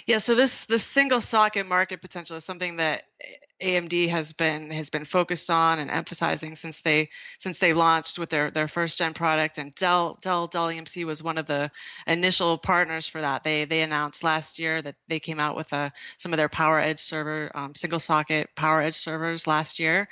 Yeah, 0.05 0.17
so 0.17 0.35
this 0.35 0.65
this 0.65 0.83
single 0.83 1.21
socket 1.21 1.67
market 1.67 2.01
potential 2.01 2.35
is 2.35 2.43
something 2.43 2.77
that 2.77 3.03
AMD 3.61 4.09
has 4.09 4.33
been 4.33 4.71
has 4.71 4.89
been 4.89 5.05
focused 5.05 5.49
on 5.49 5.77
and 5.79 5.91
emphasizing 5.91 6.55
since 6.55 6.81
they 6.81 7.09
since 7.37 7.59
they 7.59 7.73
launched 7.73 8.17
with 8.17 8.29
their 8.29 8.49
their 8.49 8.67
first 8.67 8.97
gen 8.97 9.13
product 9.13 9.59
and 9.59 9.73
Dell 9.75 10.17
Dell 10.21 10.47
Dell 10.47 10.67
EMC 10.67 11.05
was 11.05 11.21
one 11.21 11.37
of 11.37 11.45
the 11.45 11.69
initial 12.07 12.57
partners 12.57 13.07
for 13.07 13.21
that. 13.21 13.43
They 13.43 13.65
they 13.65 13.81
announced 13.81 14.23
last 14.23 14.57
year 14.57 14.81
that 14.81 14.95
they 15.07 15.19
came 15.19 15.39
out 15.39 15.55
with 15.55 15.71
a, 15.73 15.93
some 16.17 16.33
of 16.33 16.37
their 16.37 16.49
Power 16.49 16.79
Edge 16.79 16.99
server 16.99 17.51
um, 17.53 17.75
single 17.75 17.99
socket 17.99 18.49
Power 18.55 18.81
Edge 18.81 18.95
servers 18.95 19.45
last 19.45 19.79
year, 19.79 20.09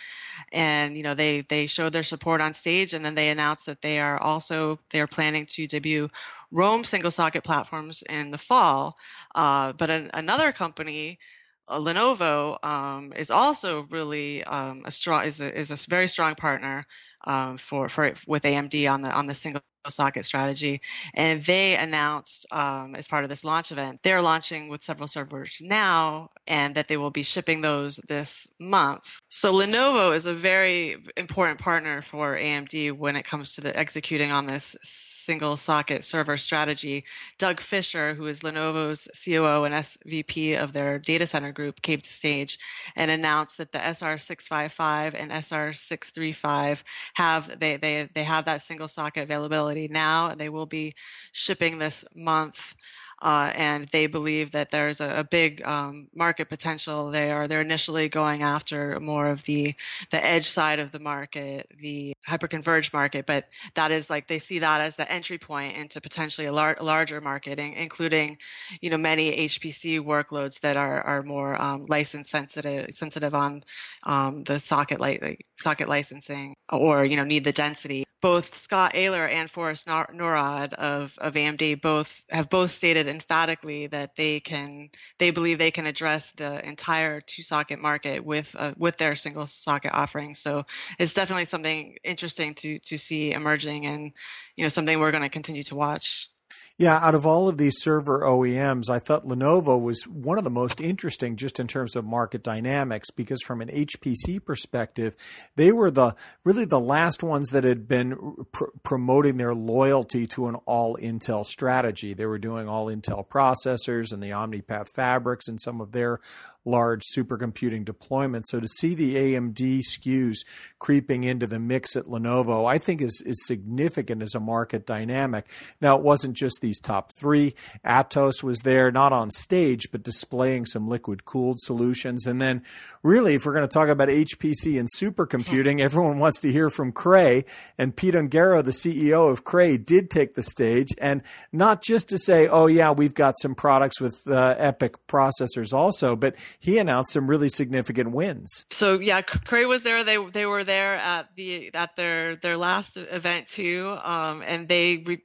and 0.52 0.96
you 0.96 1.04
know 1.04 1.16
they 1.16 1.42
they 1.42 1.66
showed 1.66 1.94
their 1.94 2.04
support 2.04 2.42
on 2.42 2.54
stage 2.54 2.94
and 2.94 3.04
then 3.04 3.16
they 3.16 3.30
announced 3.30 3.66
that 3.66 3.82
they 3.82 4.00
are 4.00 4.22
also 4.22 4.80
they 4.92 5.02
are 5.02 5.08
planning 5.08 5.48
to 5.48 5.66
debut 5.66 6.10
Rome 6.52 6.84
single 6.84 7.12
socket 7.12 7.44
platforms 7.44 8.04
in 8.04 8.32
the 8.32 8.38
fall. 8.38 8.98
Uh, 9.36 9.74
but 9.74 9.90
an, 9.90 10.10
another 10.14 10.52
company 10.52 11.20
uh, 11.68 11.80
Lenovo 11.80 12.58
um, 12.64 13.14
is 13.16 13.32
also 13.32 13.84
really 13.90 14.44
um, 14.44 14.84
a 14.86 14.92
strong 14.92 15.26
is 15.26 15.42
a, 15.42 15.58
is 15.58 15.72
a 15.72 15.90
very 15.90 16.08
strong 16.08 16.36
partner 16.36 16.86
um, 17.26 17.58
for 17.58 17.90
for 17.90 18.14
with 18.28 18.44
AMD 18.44 18.92
on 18.92 19.02
the 19.02 19.12
on 19.12 19.28
the 19.28 19.36
single 19.36 19.62
socket 19.88 20.26
strategy. 20.26 20.82
And 21.14 21.44
they 21.44 21.78
announced 21.78 22.46
um, 22.52 22.96
as 22.96 23.08
part 23.08 23.24
of 23.24 23.30
this 23.30 23.46
launch 23.46 23.72
event, 23.72 24.02
they're 24.04 24.22
launching 24.22 24.68
with 24.68 24.84
several 24.84 25.08
servers 25.08 25.62
now 25.64 26.30
and 26.48 26.76
that 26.76 26.88
they 26.88 26.98
will 26.98 27.12
be 27.12 27.24
shipping 27.24 27.62
those 27.62 27.98
this 28.08 28.48
month. 28.60 29.20
So 29.30 29.54
Lenovo 29.54 30.14
is 30.14 30.26
a 30.26 30.34
very 30.34 30.98
important 31.16 31.60
partner 31.60 32.02
for 32.02 32.36
AMD 32.36 32.92
when 32.98 33.16
it 33.16 33.24
comes 33.24 33.56
to 33.56 33.62
the 33.62 33.78
executing 33.78 34.32
on 34.32 34.48
this 34.48 34.76
single 34.84 35.56
socket 35.56 36.04
server 36.04 36.38
strategy. 36.38 37.06
Doug 37.38 37.60
Fisher, 37.60 38.14
who 38.14 38.28
is 38.28 38.42
Lenovo's 38.42 39.08
COO 39.24 39.64
and 39.64 39.74
SVP 39.74 40.62
of 40.62 40.74
their 40.74 41.00
data 41.00 41.26
center 41.26 41.52
group, 41.52 41.82
came 41.82 42.02
to 42.02 42.10
stage 42.10 42.60
and 42.96 43.10
announced 43.10 43.60
that 43.60 43.72
the 43.72 43.80
SR655 43.80 45.14
and 45.14 45.32
SR635 45.32 46.84
have 47.14 47.60
they, 47.60 47.78
they, 47.78 48.10
they 48.14 48.24
have 48.24 48.46
that 48.46 48.64
single 48.64 48.88
socket 48.88 49.24
availability 49.24 49.69
availability 49.70 49.94
now. 49.94 50.36
They 50.36 50.50
will 50.50 50.66
be 50.66 50.94
shipping 51.32 51.80
this 51.80 52.06
month. 52.16 52.76
Uh, 53.22 53.52
and 53.54 53.86
they 53.90 54.08
believe 54.08 54.52
that 54.52 54.70
there's 54.70 55.02
a, 55.02 55.20
a 55.20 55.24
big 55.26 55.62
um, 55.66 56.08
market 56.16 56.48
potential 56.48 57.12
there. 57.12 57.50
They're 57.50 57.60
initially 57.60 58.08
going 58.08 58.44
after 58.44 58.98
more 59.02 59.28
of 59.30 59.44
the 59.44 59.76
the 60.10 60.26
edge 60.26 60.46
side 60.46 60.80
of 60.80 60.94
the 60.94 61.00
market, 61.00 61.68
the 61.80 62.14
hyperconverged 62.26 62.94
market, 62.94 63.26
but 63.26 63.50
that 63.74 63.92
is 63.92 64.10
like 64.10 64.28
they 64.28 64.40
see 64.40 64.60
that 64.60 64.80
as 64.80 64.96
the 64.96 65.12
entry 65.12 65.38
point 65.38 65.76
into 65.76 66.00
potentially 66.00 66.48
a 66.48 66.54
lar- 66.54 66.78
larger 66.80 67.20
market, 67.20 67.60
including, 67.60 68.38
you 68.80 68.90
know, 68.90 68.98
many 68.98 69.50
HPC 69.50 70.00
workloads 70.00 70.62
that 70.62 70.78
are 70.78 71.02
are 71.02 71.22
more 71.22 71.62
um, 71.62 71.88
license 71.90 72.30
sensitive 72.30 72.92
sensitive 72.92 73.36
on 73.36 73.64
um, 74.04 74.46
the 74.46 74.62
socket 74.62 75.02
li- 75.02 75.40
socket 75.56 75.90
licensing, 75.90 76.56
or 76.72 77.04
you 77.04 77.18
know 77.18 77.26
need 77.26 77.44
the 77.44 77.52
density 77.52 78.06
both 78.22 78.56
Scott 78.56 78.96
Aylor 78.96 79.26
and 79.26 79.50
Forrest 79.50 79.88
Norrod 79.88 80.74
of, 80.74 81.18
of 81.18 81.34
AMD 81.34 81.82
both 81.82 82.24
have 82.30 82.50
both 82.50 82.72
stated 82.72 83.08
emphatically 83.08 83.88
that 83.88 84.16
they 84.16 84.40
can 84.40 84.90
they 85.18 85.32
believe 85.32 85.58
they 85.58 85.72
can 85.72 85.86
address 85.86 86.32
the 86.32 86.66
entire 86.68 87.22
two 87.22 87.44
socket 87.44 87.80
market 87.80 88.24
with 88.24 88.54
uh, 88.58 88.74
with 88.78 88.98
their 88.98 89.16
single 89.16 89.48
socket 89.48 89.92
offering. 89.94 90.34
So 90.34 90.66
it's 90.98 91.14
definitely 91.14 91.46
something 91.46 91.98
interesting 92.04 92.56
to 92.56 92.80
to 92.80 92.98
see 92.98 93.32
emerging 93.32 93.86
and 93.86 94.12
you 94.56 94.66
know 94.66 94.70
something 94.70 95.00
we're 95.00 95.12
going 95.12 95.24
to 95.24 95.30
continue 95.30 95.64
to 95.64 95.76
watch. 95.76 96.30
Yeah, 96.78 96.98
out 96.98 97.14
of 97.14 97.26
all 97.26 97.50
of 97.50 97.58
these 97.58 97.76
server 97.80 98.22
OEMs, 98.22 98.90
I 98.90 99.00
thought 99.00 99.26
Lenovo 99.26 99.82
was 99.82 100.08
one 100.08 100.38
of 100.38 100.46
the 100.46 100.50
most 100.50 100.80
interesting 100.80 101.36
just 101.36 101.60
in 101.60 101.68
terms 101.68 101.96
of 101.96 102.06
market 102.06 102.42
dynamics 102.42 103.12
because 103.12 103.42
from 103.42 103.62
an 103.62 103.68
HPC 103.68 104.44
perspective, 104.46 105.18
they 105.58 105.74
were 105.74 105.92
the 105.92 106.16
really 106.46 106.64
the 106.64 106.80
last 106.80 107.22
ones 107.22 107.50
that 107.50 107.66
had 107.66 107.88
been 107.88 108.46
pr- 108.54 108.66
promoting 108.82 109.36
their 109.36 109.54
loyalty 109.54 110.26
to 110.28 110.48
an 110.48 110.56
all 110.66 110.96
Intel 110.96 111.46
strategy. 111.46 112.14
They 112.14 112.26
were 112.26 112.40
doing 112.40 112.70
all 112.70 112.88
Intel 112.88 113.28
processors 113.28 114.14
and 114.14 114.24
the 114.24 114.30
OmniPath 114.30 114.88
fabrics 114.90 115.50
and 115.50 115.60
some 115.60 115.82
of 115.82 115.92
their 115.92 116.22
large 116.66 117.04
supercomputing 117.16 117.86
deployments. 117.86 118.48
So 118.48 118.60
to 118.60 118.68
see 118.68 118.94
the 118.94 119.16
AMD 119.16 119.80
SKUs 119.80 120.40
creeping 120.78 121.24
into 121.24 121.48
the 121.48 121.60
mix 121.60 121.96
at 121.96 122.06
Lenovo, 122.06 122.70
I 122.70 122.78
think 122.78 123.02
is, 123.02 123.24
is 123.26 123.46
significant 123.46 124.22
as 124.22 124.36
a 124.36 124.40
market 124.40 124.86
dynamic. 124.86 125.50
Now, 125.82 125.98
it 125.98 126.04
wasn't 126.04 126.36
just 126.36 126.62
these 126.62 126.80
top 126.80 127.12
three. 127.14 127.56
Atos 127.86 128.44
was 128.44 128.60
there, 128.60 128.92
not 128.92 129.14
on 129.14 129.32
stage, 129.32 129.92
but 129.92 130.04
displaying 130.04 130.66
some 130.66 130.88
liquid 130.88 131.26
cooled 131.26 131.60
solutions. 131.60 132.28
And 132.28 132.42
then, 132.42 132.64
really, 133.04 133.36
if 133.36 133.46
we're 133.46 133.54
going 133.54 133.68
to 133.68 133.74
talk 133.74 133.90
about 133.90 134.08
HPC 134.08 134.80
and 134.80 134.90
supercomputing, 134.90 135.80
everyone 135.82 136.20
wants 136.20 136.42
to 136.42 136.52
hear 136.52 136.70
from 136.70 136.92
Cray. 136.92 137.46
And 137.78 137.96
Pete 137.96 138.14
Ungaro, 138.14 138.64
the 138.64 138.72
CEO 138.72 139.32
of 139.32 139.44
Cray, 139.44 139.78
did 139.78 140.10
take 140.10 140.34
the 140.34 140.44
stage. 140.44 140.90
And 141.00 141.22
not 141.52 141.82
just 141.82 142.10
to 142.10 142.18
say, 142.18 142.48
oh, 142.48 142.68
yeah, 142.68 142.92
we've 142.92 143.14
got 143.14 143.38
some 143.38 143.56
products 143.56 144.00
with 144.02 144.22
uh, 144.28 144.56
EPYC 144.58 144.96
processors 145.08 145.74
also, 145.74 146.16
but 146.16 146.36
he 146.60 146.78
announced 146.78 147.14
some 147.14 147.30
really 147.30 147.50
significant 147.50 148.12
wins. 148.12 148.66
So 148.72 149.00
yeah, 149.00 149.22
Cray 149.22 149.66
was 149.66 149.84
there. 149.84 150.04
They 150.04 150.18
they 150.18 150.46
were 150.46 150.64
there 150.64 150.96
at 150.96 151.30
the 151.36 151.74
at 151.74 151.96
their 151.96 152.36
their 152.36 152.58
last 152.58 152.98
event 152.98 153.48
too, 153.48 153.98
um, 154.04 154.42
and 154.46 154.68
they 154.68 154.98
re, 154.98 155.22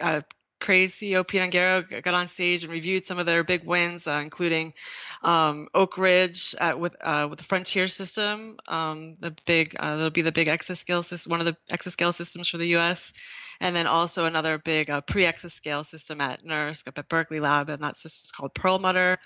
uh, 0.00 0.22
CEO 0.60 1.26
Pete 1.26 1.40
Ungaro 1.40 2.02
got 2.02 2.14
on 2.14 2.28
stage 2.28 2.64
and 2.64 2.72
reviewed 2.72 3.04
some 3.04 3.18
of 3.18 3.26
their 3.26 3.44
big 3.44 3.64
wins, 3.64 4.06
uh, 4.06 4.20
including 4.22 4.74
um, 5.22 5.68
Oak 5.74 5.98
Ridge 5.98 6.54
uh, 6.60 6.74
with 6.78 6.96
uh, 7.00 7.26
with 7.28 7.38
the 7.38 7.44
Frontier 7.44 7.88
system, 7.88 8.58
um, 8.68 9.16
the 9.20 9.34
big 9.46 9.76
uh, 9.78 9.96
that'll 9.96 10.10
be 10.10 10.22
the 10.22 10.32
big 10.32 10.48
exascale 10.48 11.04
system, 11.04 11.30
one 11.30 11.40
of 11.40 11.46
the 11.46 11.56
exascale 11.70 12.14
systems 12.14 12.48
for 12.48 12.58
the 12.58 12.68
U.S. 12.68 13.12
And 13.60 13.74
then 13.74 13.88
also 13.88 14.24
another 14.24 14.58
big 14.58 14.88
uh, 14.88 15.00
pre-exascale 15.00 15.84
system 15.84 16.20
at 16.20 16.44
NERSC 16.44 16.86
up 16.86 16.98
at 16.98 17.08
Berkeley 17.08 17.40
Lab, 17.40 17.68
and 17.68 17.82
that 17.82 17.96
system 17.96 18.22
is 18.24 18.30
called 18.30 18.54
Perlmutter. 18.54 19.18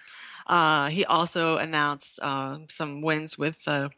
Uh, 0.46 0.88
he 0.88 1.04
also 1.04 1.58
announced 1.58 2.18
uh, 2.22 2.58
some 2.68 3.02
wins 3.02 3.36
with 3.36 3.62
the 3.64 3.90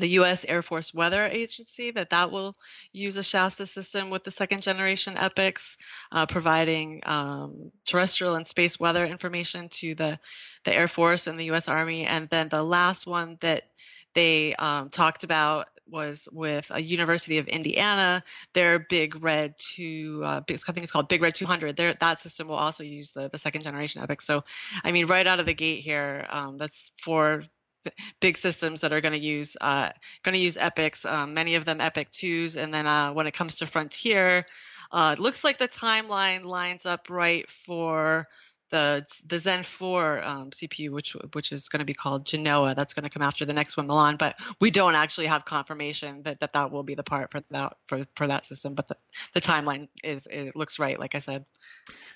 U.S. 0.00 0.44
Air 0.48 0.62
Force 0.62 0.94
Weather 0.94 1.26
Agency 1.26 1.90
that 1.92 2.10
that 2.10 2.30
will 2.30 2.56
use 2.92 3.16
a 3.16 3.22
Shasta 3.22 3.66
system 3.66 4.10
with 4.10 4.24
the 4.24 4.30
second 4.30 4.62
generation 4.62 5.14
EPYCs, 5.14 5.76
uh, 6.10 6.26
providing 6.26 7.02
um, 7.04 7.72
terrestrial 7.84 8.34
and 8.34 8.46
space 8.46 8.80
weather 8.80 9.04
information 9.04 9.68
to 9.68 9.94
the 9.94 10.18
the 10.64 10.74
Air 10.74 10.88
Force 10.88 11.26
and 11.26 11.38
the 11.38 11.46
U.S. 11.46 11.68
Army. 11.68 12.04
And 12.04 12.28
then 12.28 12.48
the 12.48 12.62
last 12.62 13.06
one 13.06 13.36
that 13.40 13.64
they 14.14 14.54
um, 14.54 14.90
talked 14.90 15.24
about 15.24 15.68
was 15.88 16.28
with 16.32 16.70
a 16.70 16.82
University 16.82 17.38
of 17.38 17.48
Indiana. 17.48 18.24
Their 18.54 18.78
Big 18.78 19.22
Red 19.22 19.54
two, 19.58 20.22
uh, 20.24 20.40
I 20.48 20.52
think 20.52 20.78
it's 20.78 20.90
called 20.90 21.08
Big 21.08 21.22
Red 21.22 21.34
200. 21.34 21.76
Their, 21.76 21.92
that 21.94 22.20
system 22.20 22.48
will 22.48 22.56
also 22.56 22.84
use 22.84 23.12
the, 23.12 23.28
the 23.28 23.38
second 23.38 23.62
generation 23.62 24.02
EPYC. 24.02 24.22
So, 24.22 24.44
I 24.82 24.92
mean, 24.92 25.06
right 25.06 25.26
out 25.26 25.40
of 25.40 25.46
the 25.46 25.54
gate 25.54 25.80
here, 25.80 26.26
um, 26.30 26.56
that's 26.58 26.92
four 26.98 27.42
big 28.20 28.36
systems 28.36 28.80
that 28.80 28.92
are 28.92 29.00
going 29.00 29.12
to 29.12 29.24
use 29.24 29.56
uh, 29.60 29.90
going 30.22 30.34
to 30.34 30.40
use 30.40 30.56
EPYCs. 30.56 31.10
Um, 31.10 31.34
many 31.34 31.54
of 31.54 31.64
them 31.64 31.78
EPYC 31.78 32.10
twos, 32.10 32.56
and 32.56 32.72
then 32.72 32.86
uh, 32.86 33.12
when 33.12 33.26
it 33.26 33.32
comes 33.32 33.56
to 33.56 33.66
Frontier, 33.66 34.46
uh, 34.90 35.14
it 35.16 35.20
looks 35.20 35.44
like 35.44 35.58
the 35.58 35.68
timeline 35.68 36.44
lines 36.44 36.86
up 36.86 37.08
right 37.10 37.48
for 37.50 38.28
the 38.72 39.06
the 39.26 39.38
Zen 39.38 39.62
4 39.62 40.24
um, 40.24 40.50
CPU, 40.50 40.90
which 40.90 41.14
which 41.32 41.52
is 41.52 41.68
going 41.68 41.80
to 41.80 41.84
be 41.84 41.94
called 41.94 42.26
Genoa, 42.26 42.74
that's 42.74 42.94
going 42.94 43.04
to 43.04 43.10
come 43.10 43.22
after 43.22 43.44
the 43.44 43.52
next 43.52 43.76
one, 43.76 43.86
Milan. 43.86 44.16
But 44.16 44.36
we 44.60 44.70
don't 44.70 44.94
actually 44.94 45.26
have 45.26 45.44
confirmation 45.44 46.22
that 46.22 46.40
that, 46.40 46.54
that 46.54 46.72
will 46.72 46.82
be 46.82 46.94
the 46.94 47.04
part 47.04 47.30
for 47.30 47.42
that 47.50 47.76
for, 47.86 48.04
for 48.16 48.26
that 48.26 48.44
system. 48.46 48.74
But 48.74 48.88
the, 48.88 48.96
the 49.34 49.40
timeline 49.40 49.88
is 50.02 50.26
it 50.28 50.56
looks 50.56 50.78
right, 50.78 50.98
like 50.98 51.14
I 51.14 51.18
said. 51.20 51.44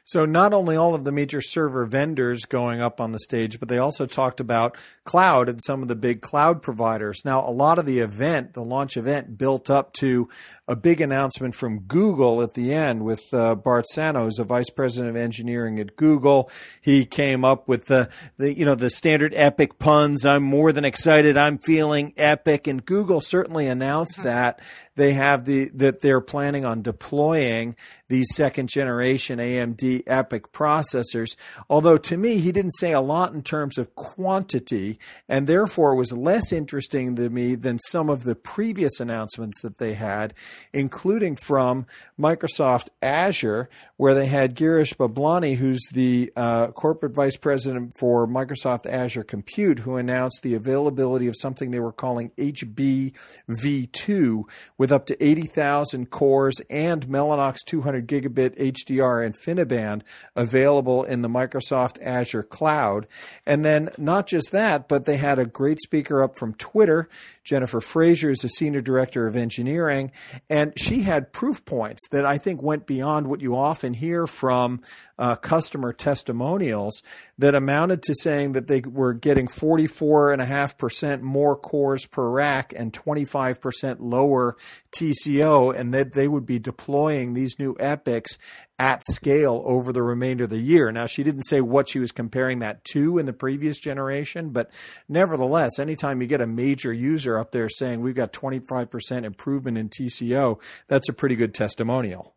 So 0.02 0.24
not 0.24 0.54
only 0.54 0.76
all 0.76 0.94
of 0.94 1.04
the 1.04 1.12
major 1.12 1.40
server 1.40 1.84
vendors 1.84 2.44
going 2.46 2.80
up 2.80 3.00
on 3.00 3.12
the 3.12 3.18
stage, 3.18 3.60
but 3.60 3.68
they 3.68 3.78
also 3.78 4.06
talked 4.06 4.40
about 4.40 4.76
cloud 5.04 5.48
and 5.48 5.62
some 5.62 5.82
of 5.82 5.88
the 5.88 5.96
big 5.96 6.22
cloud 6.22 6.62
providers. 6.62 7.22
Now, 7.24 7.46
a 7.46 7.50
lot 7.50 7.78
of 7.78 7.84
the 7.86 7.98
event, 7.98 8.54
the 8.54 8.64
launch 8.64 8.96
event, 8.96 9.36
built 9.36 9.68
up 9.68 9.92
to 9.94 10.28
a 10.68 10.74
big 10.74 11.00
announcement 11.00 11.54
from 11.54 11.80
Google 11.80 12.42
at 12.42 12.54
the 12.54 12.72
end 12.72 13.04
with 13.04 13.22
uh, 13.32 13.54
Bart 13.54 13.86
Sano, 13.88 14.28
a 14.38 14.44
vice 14.44 14.70
president 14.70 15.10
of 15.10 15.20
engineering 15.20 15.78
at 15.78 15.96
Google. 15.96 16.45
He 16.80 17.04
came 17.04 17.44
up 17.44 17.68
with 17.68 17.86
the, 17.86 18.08
the, 18.36 18.56
you 18.56 18.64
know, 18.64 18.74
the 18.74 18.90
standard 18.90 19.32
epic 19.36 19.78
puns. 19.78 20.24
I'm 20.24 20.42
more 20.42 20.72
than 20.72 20.84
excited. 20.84 21.36
I'm 21.36 21.58
feeling 21.58 22.12
epic. 22.16 22.66
And 22.66 22.84
Google 22.84 23.20
certainly 23.20 23.66
announced 23.66 24.18
mm-hmm. 24.18 24.28
that 24.28 24.60
they 24.96 25.12
have 25.12 25.44
the 25.44 25.70
that 25.74 26.00
they're 26.00 26.20
planning 26.20 26.64
on 26.64 26.82
deploying 26.82 27.76
these 28.08 28.28
second 28.34 28.68
generation 28.68 29.38
AMD 29.38 30.04
EPYC 30.04 30.40
processors. 30.52 31.36
Although 31.68 31.98
to 31.98 32.16
me, 32.16 32.38
he 32.38 32.52
didn't 32.52 32.72
say 32.72 32.92
a 32.92 33.00
lot 33.00 33.32
in 33.32 33.42
terms 33.42 33.78
of 33.78 33.94
quantity, 33.94 34.98
and 35.28 35.46
therefore 35.46 35.94
was 35.94 36.12
less 36.12 36.52
interesting 36.52 37.16
to 37.16 37.30
me 37.30 37.54
than 37.54 37.78
some 37.78 38.08
of 38.08 38.24
the 38.24 38.34
previous 38.34 39.00
announcements 39.00 39.62
that 39.62 39.78
they 39.78 39.94
had, 39.94 40.34
including 40.72 41.36
from 41.36 41.86
Microsoft 42.18 42.88
Azure, 43.02 43.68
where 43.96 44.14
they 44.14 44.26
had 44.26 44.56
Girish 44.56 44.96
Bablani, 44.96 45.56
who's 45.56 45.88
the 45.92 46.32
uh, 46.36 46.68
corporate 46.68 47.14
vice 47.14 47.36
president 47.36 47.96
for 47.96 48.26
Microsoft 48.26 48.86
Azure 48.86 49.24
Compute, 49.24 49.80
who 49.80 49.96
announced 49.96 50.42
the 50.42 50.54
availability 50.54 51.26
of 51.26 51.36
something 51.36 51.70
they 51.70 51.80
were 51.80 51.92
calling 51.92 52.30
HBV2, 52.38 54.44
with 54.78 54.85
up 54.92 55.06
to 55.06 55.24
80,000 55.24 56.10
cores 56.10 56.60
and 56.70 57.06
Mellanox 57.06 57.58
200 57.66 58.06
gigabit 58.06 58.58
HDR 58.58 59.30
InfiniBand 59.30 60.02
available 60.34 61.04
in 61.04 61.22
the 61.22 61.28
Microsoft 61.28 61.98
Azure 62.02 62.42
cloud. 62.42 63.06
And 63.44 63.64
then 63.64 63.90
not 63.98 64.26
just 64.26 64.52
that, 64.52 64.88
but 64.88 65.04
they 65.04 65.16
had 65.16 65.38
a 65.38 65.46
great 65.46 65.80
speaker 65.80 66.22
up 66.22 66.36
from 66.36 66.54
Twitter. 66.54 67.08
Jennifer 67.46 67.80
Frazier 67.80 68.30
is 68.30 68.40
the 68.40 68.48
senior 68.48 68.80
director 68.80 69.28
of 69.28 69.36
engineering, 69.36 70.10
and 70.50 70.72
she 70.76 71.02
had 71.02 71.32
proof 71.32 71.64
points 71.64 72.08
that 72.08 72.26
I 72.26 72.38
think 72.38 72.60
went 72.60 72.88
beyond 72.88 73.28
what 73.28 73.40
you 73.40 73.56
often 73.56 73.94
hear 73.94 74.26
from 74.26 74.80
uh, 75.16 75.36
customer 75.36 75.92
testimonials 75.92 77.04
that 77.38 77.54
amounted 77.54 78.02
to 78.02 78.16
saying 78.16 78.54
that 78.54 78.66
they 78.66 78.80
were 78.80 79.12
getting 79.12 79.46
44.5% 79.46 81.20
more 81.20 81.54
cores 81.54 82.04
per 82.04 82.28
rack 82.28 82.74
and 82.76 82.92
25% 82.92 83.98
lower 84.00 84.56
TCO, 84.96 85.78
and 85.78 85.92
that 85.92 86.14
they 86.14 86.26
would 86.26 86.46
be 86.46 86.58
deploying 86.58 87.34
these 87.34 87.58
new 87.58 87.74
EPYCs 87.74 88.38
at 88.78 89.02
scale 89.04 89.62
over 89.64 89.92
the 89.92 90.02
remainder 90.02 90.44
of 90.44 90.50
the 90.50 90.58
year. 90.58 90.90
Now, 90.92 91.06
she 91.06 91.22
didn't 91.22 91.44
say 91.44 91.60
what 91.60 91.88
she 91.88 91.98
was 91.98 92.12
comparing 92.12 92.58
that 92.60 92.84
to 92.92 93.18
in 93.18 93.26
the 93.26 93.32
previous 93.32 93.78
generation, 93.78 94.50
but 94.50 94.70
nevertheless, 95.08 95.78
anytime 95.78 96.20
you 96.20 96.26
get 96.26 96.40
a 96.40 96.46
major 96.46 96.92
user 96.92 97.38
up 97.38 97.52
there 97.52 97.68
saying 97.68 98.00
we've 98.00 98.14
got 98.14 98.32
25% 98.32 99.24
improvement 99.24 99.78
in 99.78 99.88
TCO, 99.88 100.60
that's 100.88 101.08
a 101.08 101.14
pretty 101.14 101.36
good 101.36 101.54
testimonial. 101.54 102.36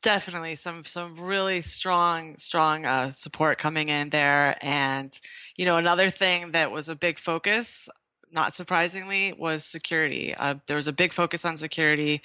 Definitely. 0.00 0.54
Some 0.54 0.84
some 0.84 1.18
really 1.18 1.60
strong 1.60 2.36
strong 2.36 2.86
uh, 2.86 3.10
support 3.10 3.58
coming 3.58 3.88
in 3.88 4.10
there. 4.10 4.56
And 4.62 5.12
you 5.56 5.66
know 5.66 5.76
another 5.76 6.10
thing 6.10 6.52
that 6.52 6.70
was 6.70 6.88
a 6.88 6.94
big 6.94 7.18
focus 7.18 7.88
not 8.32 8.54
surprisingly 8.54 9.32
was 9.32 9.64
security. 9.64 10.34
Uh, 10.34 10.54
there 10.66 10.76
was 10.76 10.88
a 10.88 10.92
big 10.92 11.12
focus 11.12 11.44
on 11.44 11.56
security. 11.56 12.22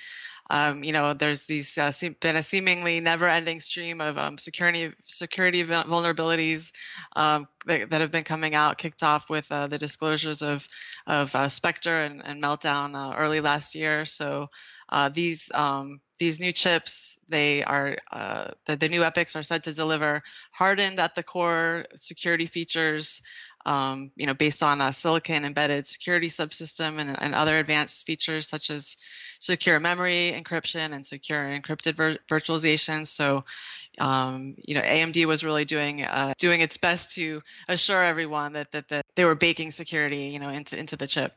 Um, 0.50 0.84
you 0.84 0.92
know 0.92 1.14
there's 1.14 1.46
these 1.46 1.78
uh, 1.78 1.92
been 2.20 2.36
a 2.36 2.44
seemingly 2.44 3.00
never-ending 3.00 3.62
stream 3.62 4.02
of 4.02 4.18
um, 4.18 4.38
security 4.38 4.92
security 5.06 5.64
vulnerabilities 5.64 6.74
um, 7.16 7.48
that, 7.66 7.90
that, 7.92 8.02
have 8.02 8.12
been 8.12 8.24
coming 8.24 8.54
out 8.54 8.78
kicked 8.78 9.04
off 9.04 9.30
with 9.30 9.50
uh, 9.52 9.68
the 9.68 9.78
disclosures 9.78 10.42
of 10.42 10.68
of 11.08 11.34
uh, 11.34 11.48
Spectre 11.48 12.02
and, 12.02 12.22
and 12.26 12.44
Meltdown 12.44 12.94
uh, 12.94 13.16
early 13.16 13.40
last 13.40 13.74
year. 13.74 14.06
So 14.06 14.50
uh, 14.90 15.10
these 15.10 15.50
um, 15.54 16.02
these 16.20 16.40
new 16.40 16.52
chips, 16.52 17.20
they 17.28 17.64
are 17.64 17.98
uh, 18.12 18.50
the, 18.66 18.76
the, 18.76 18.90
new 18.90 19.02
EPYCs 19.02 19.36
are 19.36 19.44
said 19.44 19.64
to 19.64 19.74
deliver 19.74 20.24
hardened 20.52 21.00
at 21.00 21.16
the 21.16 21.24
core 21.24 21.86
security 21.96 22.46
features, 22.46 23.22
um, 23.66 24.12
you 24.16 24.26
know, 24.26 24.34
based 24.34 24.62
on 24.62 24.82
a 24.82 24.92
silicon 24.92 25.46
embedded 25.46 25.88
security 25.88 26.28
subsystem 26.28 27.00
and, 27.00 27.22
and, 27.22 27.34
other 27.34 27.58
advanced 27.58 28.06
features 28.06 28.48
such 28.48 28.70
as 28.70 28.98
secure 29.40 29.80
memory 29.80 30.34
encryption 30.36 30.94
and 30.94 31.06
secure 31.06 31.46
encrypted 31.46 31.96
vir- 31.96 32.20
virtualization. 32.30 33.08
So, 33.08 33.46
um, 34.00 34.56
you 34.58 34.76
know, 34.76 34.82
AMD 34.82 35.26
was 35.26 35.44
really 35.44 35.66
doing 35.66 36.04
uh, 36.04 36.34
doing 36.38 36.62
its 36.62 36.78
best 36.78 37.16
to 37.16 37.42
assure 37.68 38.04
everyone 38.04 38.54
that, 38.54 38.72
that 38.72 38.90
that 38.90 39.06
they 39.16 39.26
were 39.26 39.36
baking 39.36 39.72
security, 39.72 40.26
you 40.26 40.40
know, 40.40 40.50
into 40.50 40.78
into 40.78 40.98
the 40.98 41.08
chip. 41.08 41.34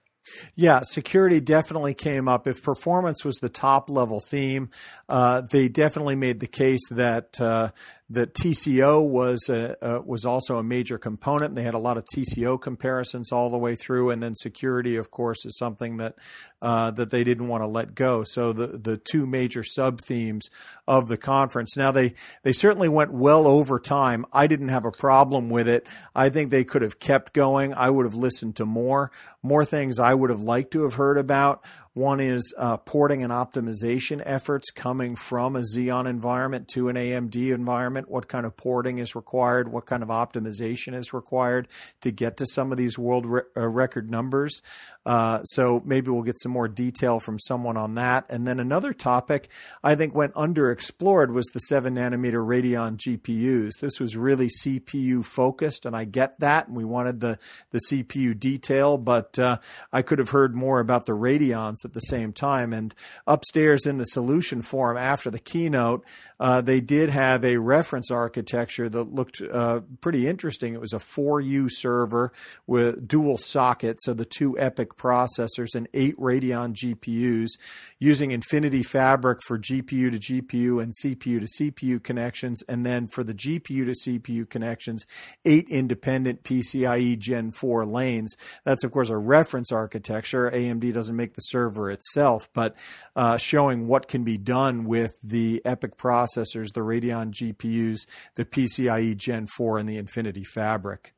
Yeah, 0.54 0.80
security 0.83 1.40
definitely 1.40 1.95
came 1.95 2.28
up. 2.28 2.47
If 2.47 2.62
performance 2.62 3.25
was 3.25 3.37
the 3.37 3.49
top 3.49 3.90
level 3.90 4.21
theme, 4.21 4.71
uh, 5.09 5.42
they 5.42 5.68
definitely 5.68 6.16
made 6.16 6.40
the 6.40 6.47
case 6.47 6.88
that 6.90 7.40
uh, 7.40 7.71
that 8.08 8.34
TCO 8.34 9.06
was 9.06 9.48
a, 9.48 9.84
uh, 9.84 10.00
was 10.00 10.25
also 10.25 10.58
a 10.58 10.62
major 10.62 10.96
component. 10.96 11.56
They 11.56 11.64
had 11.64 11.75
a 11.75 11.78
lot 11.78 11.98
of 11.98 12.04
TCO 12.04 12.60
comparisons 12.60 13.32
all 13.32 13.50
the 13.50 13.58
way 13.58 13.75
through, 13.75 14.10
and 14.10 14.22
then 14.22 14.36
security, 14.36 14.96
of 14.96 15.10
course, 15.10 15.44
is 15.44 15.58
something 15.58 15.96
that 15.96 16.14
uh, 16.62 16.92
that 16.92 17.10
they 17.10 17.25
didn't 17.25 17.48
want 17.48 17.62
to 17.62 17.66
let 17.66 17.94
go. 17.94 18.22
So 18.22 18.52
the 18.52 18.78
the 18.78 18.96
two 18.96 19.26
major 19.26 19.64
sub 19.64 20.00
themes 20.00 20.48
of 20.86 21.08
the 21.08 21.16
conference. 21.16 21.76
Now 21.76 21.90
they 21.90 22.14
they 22.44 22.52
certainly 22.52 22.88
went 22.88 23.12
well 23.12 23.46
over 23.46 23.80
time. 23.80 24.25
I 24.32 24.46
didn't 24.46 24.68
have 24.68 24.84
a 24.84 24.92
problem 24.92 25.50
with 25.50 25.66
it. 25.66 25.86
I 26.14 26.28
think 26.28 26.50
they 26.50 26.64
could 26.64 26.82
have 26.82 27.00
kept 27.00 27.34
going. 27.34 27.75
I 27.75 27.90
would 27.90 28.06
have 28.06 28.14
listened 28.14 28.54
to 28.56 28.66
more 28.66 29.10
more 29.42 29.64
things 29.64 29.98
I 29.98 30.14
would 30.14 30.30
have 30.30 30.40
liked 30.40 30.72
to 30.72 30.84
have 30.84 30.94
heard 30.94 31.18
about. 31.18 31.64
One 31.97 32.21
is 32.21 32.55
uh, 32.59 32.76
porting 32.76 33.23
and 33.23 33.33
optimization 33.33 34.23
efforts 34.26 34.71
coming 34.71 35.17
from 35.17 35.57
a 35.57 35.61
Xeon 35.61 36.07
environment 36.07 36.69
to 36.75 36.91
an 36.91 36.97
AMD 36.97 37.55
environment. 37.55 38.11
What 38.11 38.29
kind 38.29 38.45
of 38.45 38.55
porting 38.55 38.99
is 38.99 39.17
required? 39.17 39.73
What 39.73 39.87
kind 39.87 40.03
of 40.03 40.11
optimization 40.11 40.95
is 40.95 41.15
required 41.15 41.69
to 42.03 42.11
get 42.11 42.37
to 42.37 42.45
some 42.45 42.71
of 42.71 42.76
these 42.76 42.99
world 42.99 43.25
re- 43.25 43.41
uh, 43.57 43.67
record 43.67 44.11
numbers? 44.11 44.61
Uh, 45.07 45.43
so 45.45 45.81
maybe 45.87 46.11
we'll 46.11 46.25
get 46.25 46.38
some 46.38 46.53
more 46.53 46.69
detail 46.69 47.19
from 47.19 47.38
someone 47.38 47.79
on 47.79 47.95
that. 47.95 48.26
And 48.29 48.47
then 48.47 48.61
another 48.61 48.93
topic 48.93 49.49
I 49.83 49.95
think 49.95 50.15
went 50.15 50.35
underexplored 50.35 51.33
was 51.33 51.47
the 51.47 51.61
7 51.61 51.95
nanometer 51.95 52.45
Radeon 52.45 52.99
GPUs. 52.99 53.81
This 53.81 54.00
was 54.00 54.19
really 54.19 54.49
CPU 54.49 55.25
focused, 55.25 55.87
and 55.87 55.97
I 55.97 56.05
get 56.05 56.41
that. 56.41 56.67
And 56.67 56.76
we 56.76 56.85
wanted 56.85 57.21
the, 57.21 57.38
the 57.71 57.81
CPU 57.91 58.38
detail, 58.38 58.99
but 58.99 59.38
uh, 59.38 59.59
I 59.95 60.03
could 60.03 60.19
have 60.19 60.31
heard 60.31 60.55
more 60.55 60.81
about 60.81 61.07
the 61.07 61.12
Radeons 61.12 61.86
at 61.87 61.95
the 61.95 62.00
same 62.00 62.35
time. 62.35 62.75
And 62.75 62.95
upstairs 63.26 63.87
in 63.87 63.97
the 63.97 64.05
solution 64.05 64.61
forum 64.61 64.99
after 64.99 65.31
the 65.31 65.38
keynote, 65.38 66.05
uh, 66.38 66.61
they 66.61 66.81
did 66.83 67.09
have 67.09 67.45
a 67.45 67.57
reference 67.57 68.11
architecture 68.11 68.88
that 68.90 69.14
looked 69.14 69.40
uh, 69.40 69.81
pretty 70.02 70.28
interesting. 70.28 70.75
It 70.75 70.81
was 70.81 70.93
a 70.93 70.99
4U 70.99 71.69
server 71.71 72.33
with 72.66 73.09
dual 73.09 73.38
sockets, 73.38 74.05
so 74.05 74.12
the 74.12 74.26
two 74.26 74.55
EPYC 74.61 74.88
processors 74.88 75.75
and 75.75 75.88
eight 75.95 76.16
Radeon 76.19 76.75
GPUs 76.75 77.52
using 77.99 78.31
Infinity 78.31 78.83
Fabric 78.83 79.40
for 79.43 79.59
GPU 79.59 80.11
to 80.11 80.19
GPU 80.19 80.83
and 80.83 80.93
CPU 80.93 81.40
to 81.40 81.47
CPU 81.47 82.02
connections, 82.02 82.62
and 82.69 82.85
then 82.85 83.07
for 83.07 83.25
the 83.25 83.35
GPU 83.35 83.87
to 83.87 83.93
CPU 83.93 84.49
connections, 84.49 85.07
eight 85.45 85.69
independent 85.71 86.43
PCIe 86.43 87.19
Gen 87.19 87.50
4 87.50 87.87
lanes. 87.87 88.37
That's, 88.64 88.85
of 88.85 88.93
course, 88.93 89.09
a 89.09 89.16
reference 89.16 89.73
architecture. 89.73 90.50
AMD 90.50 90.93
doesn't 90.93 91.16
make 91.16 91.35
the 91.35 91.40
server 91.40 91.75
itself, 91.90 92.49
but 92.52 92.76
uh, 93.14 93.37
showing 93.37 93.87
what 93.87 94.09
can 94.09 94.25
be 94.25 94.37
done 94.37 94.85
with 94.85 95.21
the 95.23 95.62
EPYC 95.64 95.97
processors, 95.97 96.73
the 96.75 96.80
Radeon 96.80 97.30
GPUs, 97.33 98.06
the 98.35 98.45
PCIe 98.45 99.16
Gen 99.16 99.47
4, 99.47 99.78
and 99.78 99.88
the 99.88 99.97
Infinity 99.97 100.45
Fabric. 100.45 101.14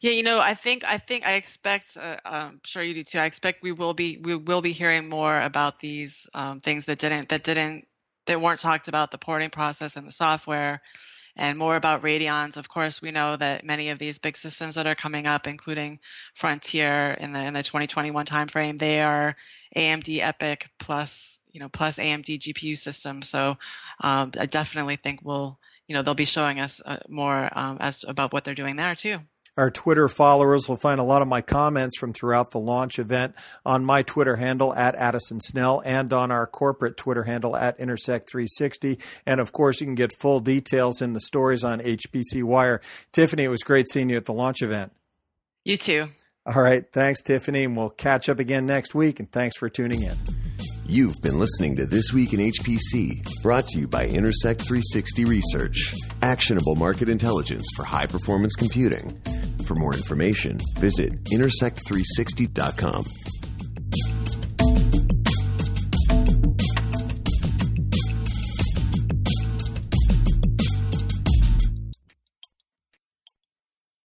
Yeah, 0.00 0.12
you 0.12 0.22
know, 0.22 0.40
I 0.40 0.54
think 0.54 0.84
I 0.84 0.98
think 0.98 1.26
I 1.26 1.32
expect. 1.32 1.96
Uh, 1.96 2.16
I'm 2.24 2.60
sure 2.64 2.82
you 2.82 2.94
do 2.94 3.02
too. 3.02 3.18
I 3.18 3.24
expect 3.24 3.62
we 3.62 3.72
will 3.72 3.94
be 3.94 4.16
we 4.18 4.36
will 4.36 4.62
be 4.62 4.72
hearing 4.72 5.08
more 5.08 5.40
about 5.40 5.80
these 5.80 6.28
um, 6.34 6.60
things 6.60 6.86
that 6.86 6.98
didn't 6.98 7.30
that 7.30 7.42
didn't 7.42 7.86
that 8.26 8.40
weren't 8.40 8.60
talked 8.60 8.88
about 8.88 9.10
the 9.10 9.18
porting 9.18 9.50
process 9.50 9.96
and 9.96 10.06
the 10.06 10.12
software, 10.12 10.82
and 11.36 11.58
more 11.58 11.76
about 11.76 12.02
Radeons. 12.02 12.56
Of 12.56 12.68
course, 12.68 13.02
we 13.02 13.10
know 13.10 13.36
that 13.36 13.64
many 13.64 13.90
of 13.90 13.98
these 13.98 14.18
big 14.18 14.36
systems 14.36 14.76
that 14.76 14.86
are 14.86 14.94
coming 14.94 15.26
up, 15.26 15.46
including 15.46 16.00
Frontier 16.34 17.12
in 17.12 17.32
the 17.32 17.40
in 17.40 17.54
the 17.54 17.62
2021 17.62 18.26
timeframe, 18.26 18.78
they 18.78 19.00
are 19.00 19.36
AMD 19.76 20.20
EPYC 20.20 20.66
plus 20.78 21.38
you 21.52 21.60
know 21.60 21.68
plus 21.68 21.98
AMD 21.98 22.38
GPU 22.38 22.78
systems. 22.78 23.28
So 23.28 23.58
um, 24.00 24.32
I 24.38 24.46
definitely 24.46 24.96
think 24.96 25.20
we'll 25.22 25.58
you 25.86 25.94
know 25.94 26.02
they'll 26.02 26.14
be 26.14 26.24
showing 26.24 26.60
us 26.60 26.80
uh, 26.84 26.98
more 27.08 27.48
um, 27.52 27.78
as 27.80 28.04
about 28.06 28.32
what 28.32 28.44
they're 28.44 28.54
doing 28.54 28.76
there 28.76 28.94
too. 28.94 29.20
Our 29.56 29.70
Twitter 29.70 30.06
followers 30.06 30.68
will 30.68 30.76
find 30.76 31.00
a 31.00 31.04
lot 31.04 31.22
of 31.22 31.28
my 31.28 31.40
comments 31.40 31.96
from 31.96 32.12
throughout 32.12 32.50
the 32.50 32.58
launch 32.58 32.98
event 32.98 33.34
on 33.64 33.86
my 33.86 34.02
Twitter 34.02 34.36
handle 34.36 34.74
at 34.74 34.94
Addison 34.96 35.40
Snell 35.40 35.82
and 35.86 36.12
on 36.12 36.30
our 36.30 36.46
corporate 36.46 36.98
Twitter 36.98 37.22
handle 37.22 37.56
at 37.56 37.78
Intersect360. 37.78 39.00
And 39.24 39.40
of 39.40 39.52
course, 39.52 39.80
you 39.80 39.86
can 39.86 39.94
get 39.94 40.12
full 40.12 40.40
details 40.40 41.00
in 41.00 41.14
the 41.14 41.20
stories 41.20 41.64
on 41.64 41.80
HPC 41.80 42.42
Wire. 42.42 42.82
Tiffany, 43.12 43.44
it 43.44 43.48
was 43.48 43.62
great 43.62 43.88
seeing 43.88 44.10
you 44.10 44.18
at 44.18 44.26
the 44.26 44.34
launch 44.34 44.60
event. 44.60 44.92
You 45.64 45.78
too. 45.78 46.08
All 46.44 46.62
right. 46.62 46.84
Thanks, 46.92 47.22
Tiffany. 47.22 47.64
And 47.64 47.74
we'll 47.74 47.88
catch 47.88 48.28
up 48.28 48.38
again 48.38 48.66
next 48.66 48.94
week. 48.94 49.20
And 49.20 49.32
thanks 49.32 49.56
for 49.56 49.70
tuning 49.70 50.02
in. 50.02 50.18
You've 50.88 51.20
been 51.20 51.40
listening 51.40 51.76
to 51.76 51.86
This 51.86 52.12
Week 52.12 52.32
in 52.32 52.38
HPC, 52.38 53.42
brought 53.42 53.66
to 53.68 53.80
you 53.80 53.88
by 53.88 54.06
Intersect 54.06 54.60
360 54.60 55.24
Research, 55.24 55.92
actionable 56.22 56.76
market 56.76 57.08
intelligence 57.08 57.66
for 57.74 57.84
high 57.84 58.06
performance 58.06 58.54
computing. 58.54 59.20
For 59.66 59.74
more 59.74 59.94
information, 59.94 60.60
visit 60.78 61.24
intersect360.com. 61.24 63.25